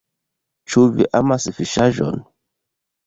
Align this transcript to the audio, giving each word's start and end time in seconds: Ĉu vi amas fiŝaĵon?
Ĉu 0.71 0.85
vi 0.95 1.07
amas 1.19 1.47
fiŝaĵon? 1.59 2.21